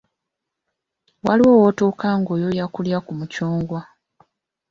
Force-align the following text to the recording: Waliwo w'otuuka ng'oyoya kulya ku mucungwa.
Waliwo 1.25 1.53
w'otuuka 1.61 2.07
ng'oyoya 2.19 2.65
kulya 2.73 2.97
ku 3.05 3.11
mucungwa. 3.17 3.81